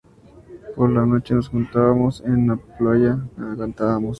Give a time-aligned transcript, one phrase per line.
[0.75, 4.09] Por la noche nos juntábamos en una playa y cantábamos